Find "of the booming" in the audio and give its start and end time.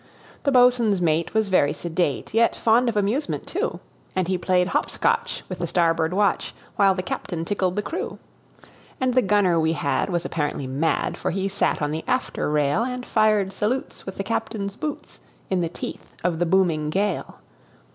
16.23-16.89